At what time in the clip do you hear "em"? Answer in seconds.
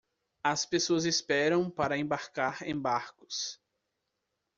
2.63-2.75